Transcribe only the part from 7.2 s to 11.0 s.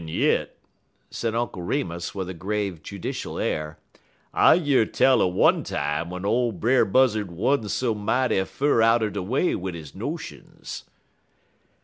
wa'n't so mighty fur outer de way wid he notions."